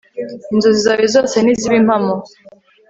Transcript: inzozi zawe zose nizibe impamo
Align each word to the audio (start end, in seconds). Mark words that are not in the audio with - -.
inzozi 0.51 0.79
zawe 0.85 1.05
zose 1.15 1.35
nizibe 1.41 1.75
impamo 1.81 2.13